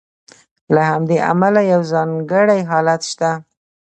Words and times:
له 0.73 0.81
همدې 0.91 1.17
امله 1.31 1.61
یو 1.71 1.81
ځانګړی 1.93 2.59
حالت 2.69 3.01
شته. 3.11 3.31